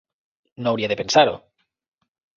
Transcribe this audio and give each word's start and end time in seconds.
No 0.63 0.71
hauria 0.71 0.89
de 0.93 0.97
pensar-ho. 1.03 1.39